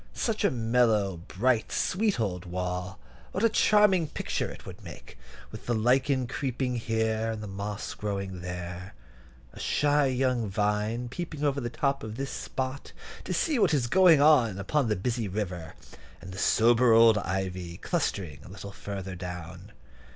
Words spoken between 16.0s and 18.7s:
and the sober old ivy clustering a